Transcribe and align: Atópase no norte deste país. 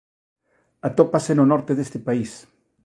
Atópase 0.87 1.31
no 1.35 1.45
norte 1.51 1.71
deste 1.75 1.99
país. 2.07 2.31